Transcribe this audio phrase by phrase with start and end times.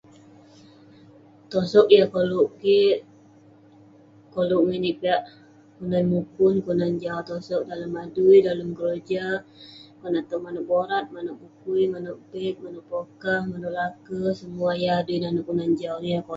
[1.51, 2.97] tosog yah koluk kik
[4.33, 5.21] koluk ninik piak
[5.73, 9.25] kelunan mukun, kelunan jau tosog dalem adui dalem keroja
[9.99, 15.17] konak towk manouk borat, manouk bukui ,manouk bag, manouk pokah, manouk lake, semua yah adui
[15.21, 15.99] nanouk kelunan jau